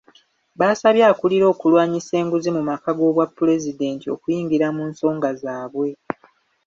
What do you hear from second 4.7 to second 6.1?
mu nsonga zaabwe.